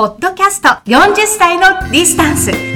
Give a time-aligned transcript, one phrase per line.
[0.00, 2.69] ポッドキャスト40歳のディスタンス。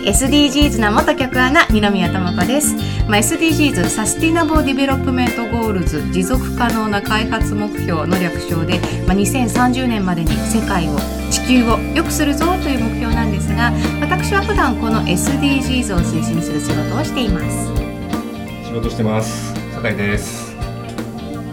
[0.00, 2.74] 私 SDGs な元局アナ二宮智子です、
[3.06, 10.96] まあ、SDGs Sustainable Development Goals 持続可能な開発目標の略称で、まあ、2030年までに世界を
[11.30, 18.66] 地球を良くするぞという目標なんですが私は普段この SDGs を推進する仕事をしています。
[18.66, 19.52] 仕事してます。
[19.74, 20.56] 酒井です。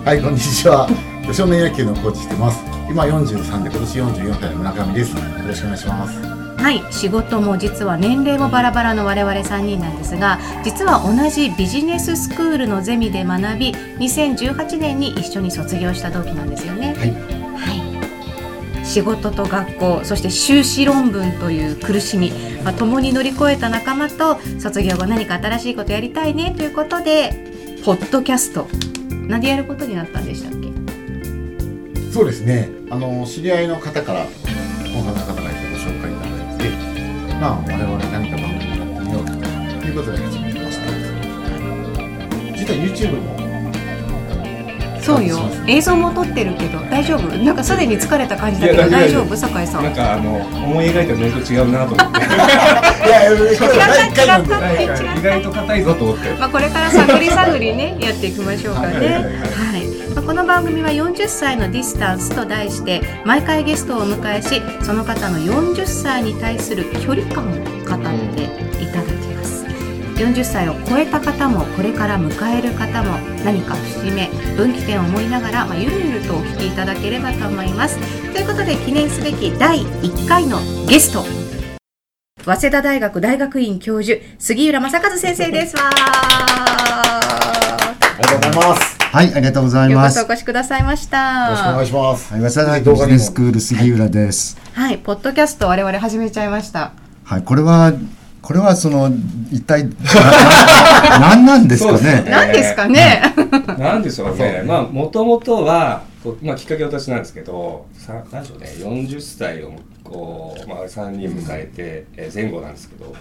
[0.05, 0.87] はいこんにちは。
[1.33, 2.63] 少年野球のコーチしてます。
[2.89, 5.15] 今43で今年44歳の村上です。
[5.17, 6.83] よろしくお願いしますはい。
[6.91, 16.93] 仕事も実は年齢もバラバラの我々3人なんですが実は同じビジネススクールのゼミで学び2018年に一緒に卒業した同期なんですよね。
[16.93, 22.31] はい、はい、仕事と学校そして修士論文という苦しみ、
[22.65, 28.67] まあ、共に乗り越えた仲間と卒業後何か新しいことやりたいねということでポッドキャスト
[29.29, 32.11] 何でやることになったんでしたっけ？
[32.11, 32.67] そうですね。
[32.89, 34.29] あの知り合いの方からこ
[35.01, 35.36] の方
[37.39, 39.31] まあ我々何か番組をやってみようと
[39.87, 40.87] いうことで始めました。
[42.57, 43.46] 実は YouTube も
[45.07, 45.39] そうよ。
[45.67, 47.37] 映像も撮ってるけど大丈夫？
[47.37, 49.83] なんかすでに疲れた感じだけど大丈夫酒井さん。
[49.83, 52.19] なんかあの思い描いたのと違うなと思って。
[53.07, 54.73] いやいやこれ第1回なんでなんか
[55.15, 59.23] 意外と硬いぞと思ってまあこれから探り探りねやっていきましょうかね。
[59.55, 67.63] はいこの番組は40歳のディスタンスと題して毎回ゲストをお迎えしその方の40歳に対する距離感を語っ
[68.35, 68.43] て
[68.83, 69.56] いただきます。
[70.17, 77.99] 40歳を超えた方もこれから迎える方も何か節目分岐点を思いながら、まあ、ゆるゆるとお聞きいただければと思います。
[78.33, 81.23] ということで記念すべき第1回のゲスト
[82.43, 85.93] 早稲田大学大学院教授杉浦正和先生ですわあ
[88.17, 90.19] りがとうございますはい、ありがとうございようこます。
[90.19, 91.09] そお越しくださいましよ
[91.51, 94.57] ろしくお願たいしますはい、早稲田大学ビジネススクール杉浦です。
[94.73, 96.93] はいポッドキャスト我々始めちゃいました
[97.23, 97.93] はい、これは、
[98.47, 99.11] これはその、
[99.51, 99.89] 一体、な
[101.35, 101.97] 何なんですかね？
[101.97, 102.29] そうですね。
[102.31, 103.21] 何ですかね？
[103.77, 104.37] なんでしょう。
[104.37, 113.13] ねまあもともとはこうまあきっかけは私なんですけどさなんでしょうね？40歳をこうまあ3人迎えて、えー前後なんですけど。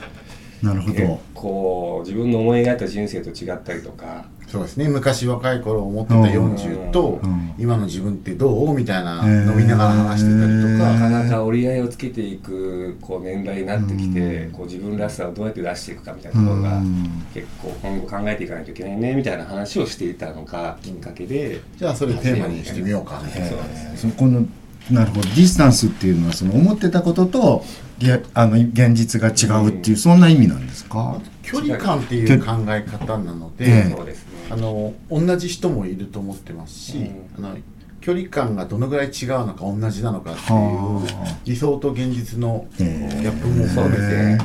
[0.63, 1.21] なるほ結ど。
[1.35, 4.27] 構自分の思い描いた人生と違ったりとか
[4.57, 4.89] そうですね。
[4.89, 7.55] 昔若い頃思ってた40とうん。
[7.59, 8.75] 今の自分ってどう？
[8.75, 10.99] みたいな飲みながら話してたりとなか。
[10.99, 14.53] かなか折り合いをつけていくこう年代になってきて、うん。
[14.53, 17.27] こう自分らしさをどうやって出していくかみたいなところがうん。
[17.35, 23.21] 結構今後考えていかないといけないねみたいな話をしていたのがきっかけで、じゃあそれテーマにしてみようか。
[23.25, 24.11] みたいなそうですね。
[24.13, 24.47] そこの、
[24.91, 27.65] なるほど、ディスタンスっていうのは、その思ってたことと。
[27.99, 31.19] げあの、現実が違うっていう、そんな意味なんですか？
[31.43, 37.57] 距離感っていう考え方なのえでえそうですねあの同じ人もいると思ってますし、あの
[38.01, 41.39] 距離感がどのぐらい違うのか同じなのかっていうはあ。
[41.45, 43.09] 理想と現実のギえ。
[43.25, 43.97] えャップも含め
[44.39, 44.45] て、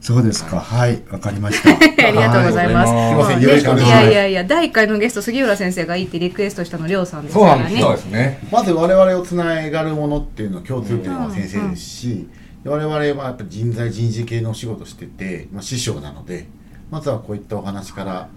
[0.00, 0.60] そうですか。
[0.60, 1.70] はい、わかりました。
[2.06, 2.92] ありがとうございます。
[2.92, 3.10] はい。
[3.10, 4.02] すいませんねよろしくお願いします。
[4.02, 7.38] いやいやいや、第1回のゲスト、杉浦先生がいいってリクエストしたの、りょうさんです。
[7.38, 7.80] からね。
[7.80, 8.38] そうですね。
[8.52, 12.28] まず我々をつながるものっていうのは共通点は先生ですし、
[12.64, 16.46] 我々はやっぱり人材人事系のお仕事してて、まあ、師匠なので
[16.90, 18.28] まずはこういったお話から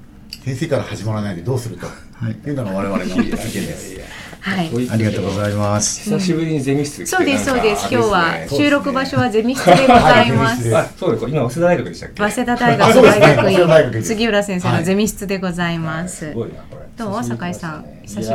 [0.43, 2.31] 先生から始まらないでどうするとはい。
[2.31, 3.99] いうのが我々の意見です。
[4.39, 4.89] はい。
[4.89, 6.09] ありがとうございます。
[6.09, 7.87] 久しぶりにゼミ室来てそうです、そうです。
[7.93, 10.71] 今日は収録場所はゼミ室でございます。
[10.97, 12.23] そうです今早稲田大学でしたっけ？
[12.23, 16.29] 早稲田大あ学大学院杉浦先生のゼミ室でございます。
[16.29, 16.81] すごいなこれ。
[16.97, 17.37] どう久しぶり。
[17.37, 18.31] 酒井さん久しぶり。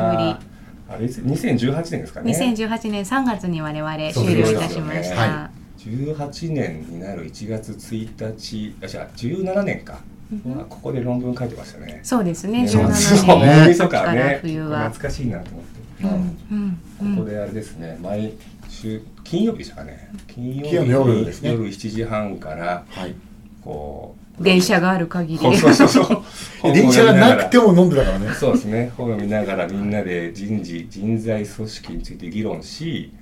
[0.89, 2.33] あれいつ2018年ですかね。
[2.33, 5.91] 2018年3月に我々終了いたしましはた。
[5.91, 10.03] 18年になる1月1日あじゃあ17年か、まあ
[10.69, 12.00] ここで論文書いてましたね。
[12.03, 12.69] そうですね、ね。
[12.69, 12.87] そう。
[12.88, 14.03] です17よねか。
[14.03, 14.38] らね。
[14.42, 14.91] 冬は。
[14.91, 17.97] 懐かしいなと思って、ここであれですね。
[18.03, 18.32] 毎
[18.69, 20.10] 週金曜日でしたかね。
[20.26, 21.53] 金曜日夜ですね。
[21.53, 23.15] 夜7時半からはい、
[23.62, 25.56] こう電車がある限り。
[25.56, 26.22] そうそうそう。
[26.74, 28.33] 電車がなくても飲んでたからね。
[28.34, 28.92] そうですね。
[28.97, 33.12] 本を読みながらみんなで人事人材組織について議論し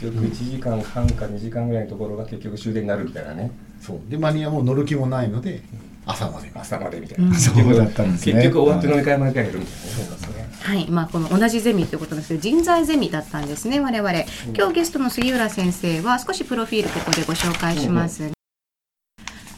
[0.00, 3.52] 結局1時間半か2時間ぐらいのところが結局終電になるみたいなね。
[3.80, 4.10] そう。
[4.10, 5.62] でマニアも乗る気もないので
[6.06, 8.34] 朝まで朝までみたいな、そうだったんですね。
[8.34, 10.48] 結局終わって飲み会まで帰るみたいなねそうですね。
[10.62, 14.12] はい、まあこの同じゼミということなんですけど人材ゼミだったんですね我々。
[14.56, 18.32] 今日ゲストの杉浦先生は少しプロフィールここでご紹介します、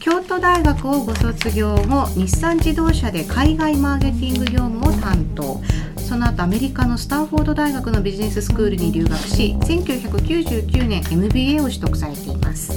[0.01, 5.61] 京都大学をご卒業後日産自動車で海外マーケティング業務を担当。
[6.09, 12.73] その後アメリカのスタンフォード大学のビジネススクールに留学し1999年 MBA を取得されています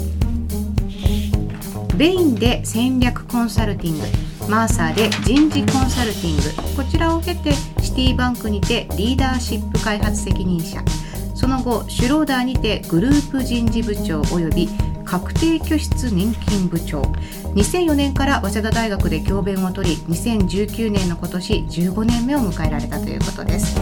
[1.97, 4.05] ベインで戦略コンサルティング
[4.49, 6.43] マーサーで人事コンサルティング。
[6.75, 10.81] こちらを経てシティバンクにてリーダーシップ開発責任者。
[11.35, 14.69] その後シュローダーにてグループ人事部長及び
[15.05, 17.01] 確定拠出年金部長。
[17.55, 23.79] 2004年から早稲田大学で教鞭を取り2019年の今年15年目を迎えられたということです。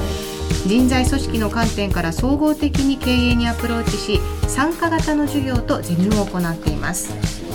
[0.68, 7.49] 人材組織の観点から総合的に経営にアプローチし参加型の授業とゼミを行っています。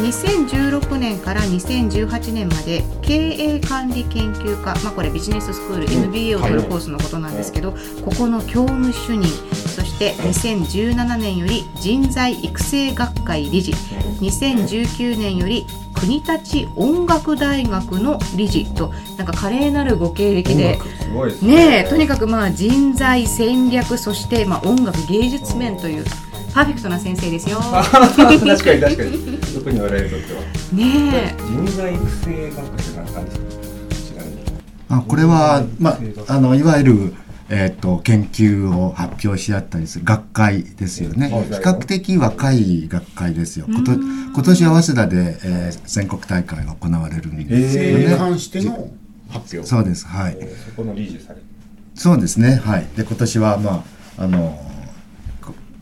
[0.00, 7.72] 2016年から2018年まで経営管理研究科、まあ、これビジネススクール MBA を取るコースのことなんですけど、
[8.04, 13.72] ここの教務主任そして2017年より人材育成学会理事
[14.20, 20.78] 2019年より国立音楽大学の理事となんか華麗なるご経歴で
[21.42, 26.04] ねえとにかくまあ人材戦略そしてまあ音楽芸術面という
[26.52, 27.58] パーフェクトな先生ですよ。
[27.62, 28.80] 確かに確かに。
[29.54, 30.40] 特に我々にとっては。
[30.72, 31.34] ねえ。
[31.38, 33.42] 人材育成学会って何なんですか
[34.04, 34.42] ちなみに
[34.88, 35.98] あこれは、まあ、
[36.34, 37.14] あのいわゆる、
[37.48, 41.30] えー、と研究を発表し合ったりする学会ですよね。
[41.30, 43.66] はい比較的若い学会ですよ。
[43.66, 48.88] こと今年は早稲田で、えー全国大会が行われるんですよね、それに関しての
[49.28, 49.68] 発表。
[49.68, 50.36] そうですはい。
[50.40, 51.42] えーそこの理事される
[51.94, 52.86] そうですねはい。
[52.96, 53.84] で今年はま
[54.16, 54.69] ああの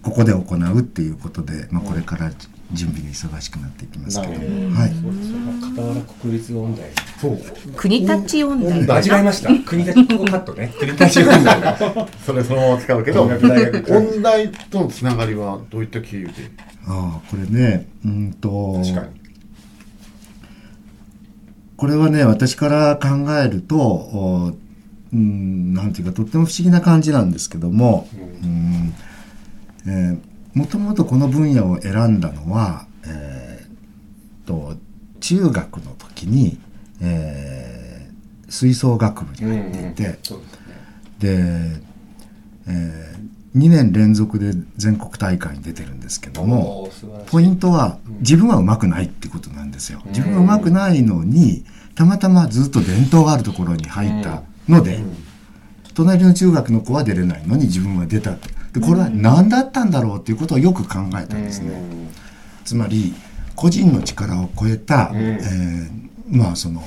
[0.02, 2.30] こここで行うっていうことで、まあ、これから
[2.72, 4.90] 準備に忙しくなっていきますけどなるはい。
[4.90, 5.38] そうですよ
[5.76, 6.82] 傍ら国立音大。
[7.20, 7.38] そう。
[7.76, 8.86] 国立音大。
[8.86, 9.48] 大間違えました。
[9.64, 10.72] 国立ここカットね。
[10.78, 11.60] 国立音大。
[11.60, 13.22] がそれそのまま使うけど。
[13.22, 13.72] 音楽大。
[13.72, 16.32] 学音大とのつながりはどういった経由で？
[16.86, 18.80] ああこれねうんと。
[18.82, 19.06] 確かに。
[21.76, 24.52] これはね私から考えるとお
[25.12, 28.08] うんなんていうかとっても不思議な感じなんですけども、
[28.42, 28.92] うん。
[28.94, 29.07] えー
[30.54, 34.76] もともとこの分野を選んだのは、えーと
[35.20, 36.58] 中学の時に、
[37.00, 37.88] えー
[38.50, 41.80] 吹奏楽部に入っていて、そうですね。
[41.80, 41.82] で、
[42.66, 43.16] え
[43.56, 46.88] 2年連続で全国大会に出てるんですけども。
[47.26, 50.00] ポイントは自分は上手くないってことなんですよ。
[50.06, 51.64] 自分は上手くないのに
[51.94, 55.00] たまたまずっと伝統があるところに入ったので、
[55.94, 61.82] 隣の中学の子は出れないのに自分は出たってでこれは何だったんだろうっていうことをよく考えたんですね。
[62.64, 63.14] つまり
[63.54, 65.16] 個人の力を超えた、ん。
[65.16, 66.82] えーまあその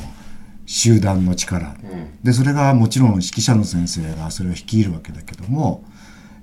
[0.67, 2.23] 集団の力、うん。
[2.23, 5.83] でそれがもちろん指揮者の先生がそれを率いるわけだけども、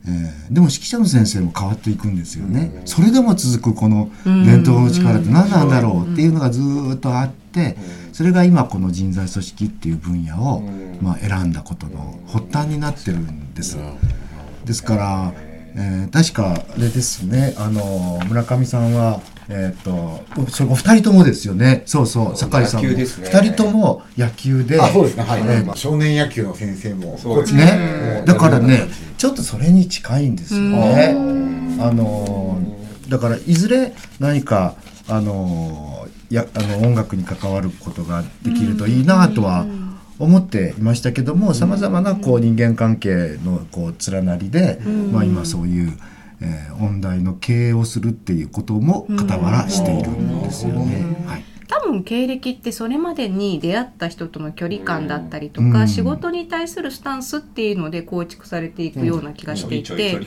[0.05, 7.76] えーでも指揮者の先生も変わっていくんですよね、それでも続くこの伝統の力って何なんだろうっていうのがずーっとあって、
[8.12, 10.88] それが今この人材組織っていう分野を、うん。
[11.00, 13.79] まあ、選んだことの発端になってるんです。
[14.68, 15.32] ですから、
[15.74, 17.54] えー確かあれですね。
[17.56, 21.82] あの村上さんはえっ、とそれお二人ともですよね。
[21.86, 22.90] そうそう酒井さんも。
[22.90, 23.04] ね。
[23.04, 25.22] 二人とも野球であそうですね。
[25.22, 28.22] はい、えーまあ、少年野球の先生もそうですこっちね。
[28.26, 31.14] だからねちょっとそれに近いんですよね。
[31.80, 32.60] あの
[33.08, 34.74] だからいずれ何か
[35.08, 39.66] あのやあの音楽に関わることができるといいなとは
[40.18, 44.80] 思っていましたけどもさまざまなこう人間関係のこう連なりで、
[45.12, 45.92] まあ、今そういう、
[46.40, 51.04] えー音大の経営をするっていうことも傍らしているんですよね。
[51.26, 55.88] はい多分経歴ってそれまでに出会った人との距離感だったりとか、うん。
[55.88, 60.18] 仕事に対するスタンスっていうので構築されていくような気がしていて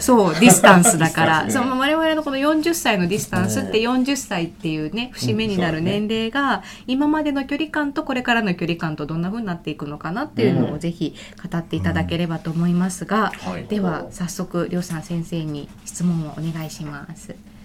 [0.00, 11.14] そうディスタンスだから、ね その我々のこの40歳のディスタンスって40歳っていうね節目になる年齢が今までの距離感とこれからの距離感とどんな風になっていくのかなっていうのをぜひ
[11.50, 13.64] 語っていただければと思いますが、はい。
[13.64, 17.55] では早速りょうさん先生に質問をお願いします。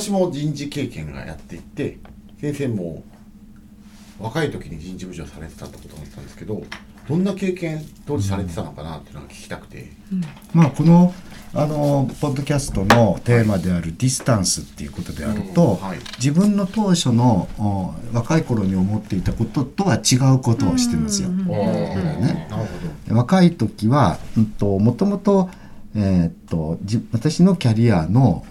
[0.00, 1.98] 私も人事経験がやっていて
[2.40, 3.04] 先生も
[4.18, 6.62] 若い時に人事部長されてたってことだったんですけど
[7.08, 9.92] どんな経験当時されてたのかなっていうのが聞きたくて、
[10.52, 11.14] まあ、この
[11.56, 15.98] あのポッドキャストのテーマであるディスタンスっていうことであると、はい。
[16.18, 21.28] 自分の当初のお若い頃に思っていたこととは違うことをしてますよ。
[21.28, 21.48] うん。
[21.48, 22.68] おーねなるほ
[23.08, 23.16] ど。
[23.16, 25.48] 若い時は、うん、ともともと,、
[25.94, 28.44] えーっとじ私のキャリアの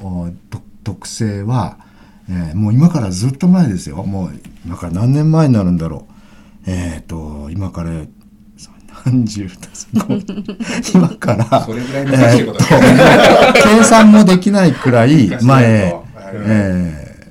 [0.84, 1.78] 特性は、
[2.30, 4.04] えーもう今からずっと前ですよ。
[4.04, 4.32] もう
[4.66, 6.14] 今から何年前になるんだろう。
[6.68, 7.92] えーっと今から
[9.06, 9.50] 何十
[10.94, 12.54] 今からそれぐ
[13.54, 16.02] 計算もできないくらい前、
[16.34, 17.26] え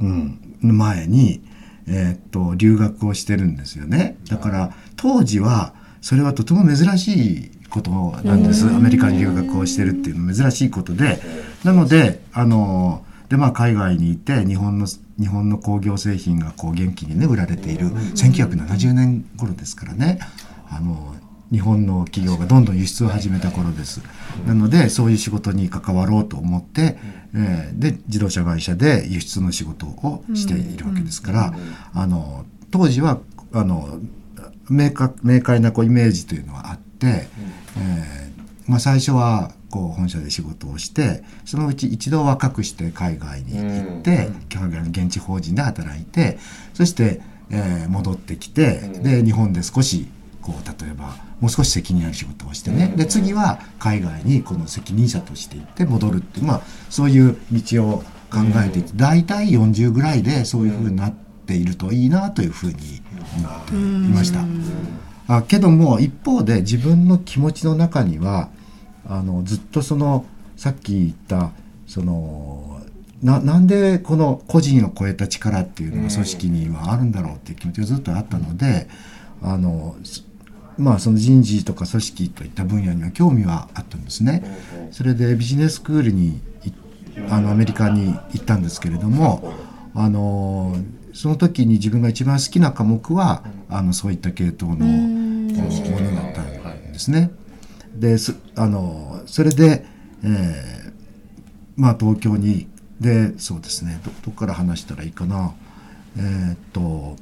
[0.00, 1.42] うん、前に、
[1.86, 4.16] えーっと留学をしてるんですよね。
[4.28, 7.90] だから当時はそれはとても珍しいこと
[8.26, 11.20] なんです、アメリカに留学をしてるっていうのは珍しいことで。
[11.64, 14.86] なのであのでまあ海外にいて日本の
[15.18, 17.88] 日本の工業製品がこう元気にね売られている。
[17.88, 20.18] 1970年頃ですからね。
[20.68, 21.14] あの
[21.52, 24.00] 日本の企業がどんどん輸出を始めた頃です。
[24.46, 26.98] なのでそういう仕事に関わろうと思って、
[27.34, 31.54] えーで自動車会社で輸出の仕事をしているわけですから、
[31.94, 33.20] あの当時は
[33.52, 34.00] あの
[34.68, 46.38] 明確明快なこうイメージというのはあって、えーまあ、最初はこう本社で仕事をしてそのうち一度若くして海外に行って、海外の現地法人で働いて
[46.74, 50.08] そして、えー戻ってきて、で日本で少し
[50.42, 61.14] こう例えばもう少し責任ある仕事をしてね、で次は海外にこの責任者として行って戻るっていうまあそういう道を考えていて、大体40ぐらいでそういうふうになっ
[61.46, 62.74] ているといいなというふうに
[63.36, 64.40] 思っていました。
[65.28, 68.50] あけども一方で自分の気持ちの中には
[69.08, 70.24] あのずっとその
[70.56, 71.52] さっき言った
[71.86, 72.80] その
[73.22, 78.88] ななんでこの個人を超えた力っていうのが組織にはあるんだろうっていう気持ちがずっとあったので
[79.42, 80.24] あのす
[80.78, 84.44] まあその人事とか組織といった分野には興味はあったんですね。
[84.90, 86.72] それでビジネススクールにい
[87.30, 89.54] あのアメリカに行ったんですけれども
[89.94, 90.76] あの
[91.14, 94.86] その時に自分が一番好きな科目はあのそういった系統の
[95.62, 97.30] ものだったんですね。
[97.94, 99.84] ですあのそれで、
[100.22, 100.92] えー
[101.76, 102.68] まあ東京に
[103.00, 105.52] でそうですねどどこから話したらいいかな
[106.16, 107.16] えーっと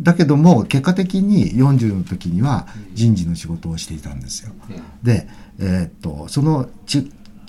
[0.00, 4.52] だけども結果的に40の時には人事の仕事をしていたんですよ。
[5.02, 5.26] で、
[5.58, 6.98] えーっとそのち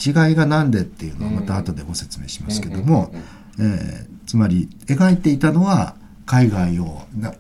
[0.06, 3.12] 違いが何でっていうのはまた後でご説明しますけども、
[3.60, 5.96] えーつまり描いていたのは
[6.28, 7.32] 海外をな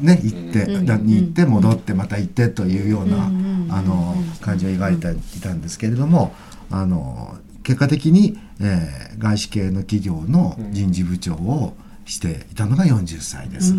[0.00, 6.34] ね行って、うんだに行って戻ってまた行ってというような、うんあの感じを描いていたんですけれども
[6.70, 11.74] あの結果的に、えー外資系の企業の人事部長を
[12.06, 13.74] していたのが40歳です。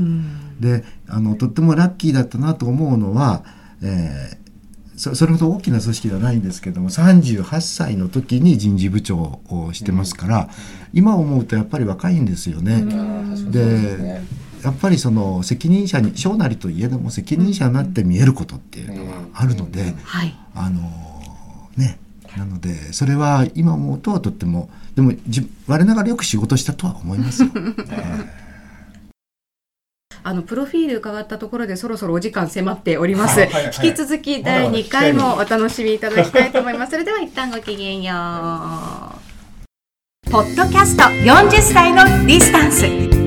[0.59, 3.43] であのとってもラッキーだったなと思うのは、
[3.81, 4.39] えー
[4.99, 10.49] そそれほど大きな組織ではないんですけども38歳の時に人事部長をしてますから、
[10.93, 12.83] 今思うとやっぱり若いんですよね。
[13.49, 14.21] で
[14.63, 20.81] やっぱりその責任者に小なりといえども責任者になって見えることっていうのはあるので、はいあの
[21.77, 21.99] ね
[22.37, 27.49] なのでそれは今思うととってもでもじ我ながらよく仕事したとは思いますよ。
[30.21, 33.39] あのプロフィール伺ったところでそろそろお時間迫っております。
[33.39, 36.91] はいはいはい引き続き第2回もお楽しみいただきたいと思います。
[36.91, 38.17] それでは一旦ごきげんよう。
[40.29, 43.18] ポッドキャスト40歳のディスタンス。